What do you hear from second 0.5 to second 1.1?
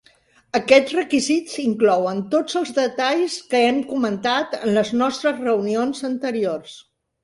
Aquests